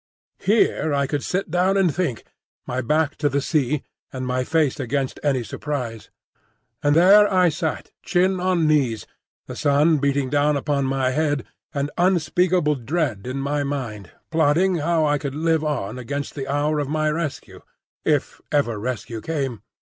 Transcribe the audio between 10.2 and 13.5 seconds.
down upon my head and unspeakable dread in